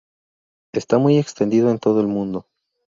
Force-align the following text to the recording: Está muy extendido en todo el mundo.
Está 0.73 0.97
muy 0.97 1.19
extendido 1.19 1.69
en 1.69 1.77
todo 1.77 2.01
el 2.01 2.07
mundo. 2.07 2.47